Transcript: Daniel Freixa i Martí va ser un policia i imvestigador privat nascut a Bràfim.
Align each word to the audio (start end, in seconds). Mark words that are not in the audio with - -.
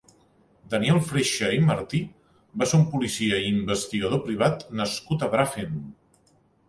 Daniel 0.69 1.01
Freixa 1.09 1.49
i 1.57 1.59
Martí 1.67 1.99
va 2.61 2.67
ser 2.71 2.79
un 2.79 2.87
policia 2.95 3.39
i 3.43 3.47
imvestigador 3.51 4.23
privat 4.31 4.67
nascut 4.81 5.27
a 5.27 5.31
Bràfim. 5.37 5.77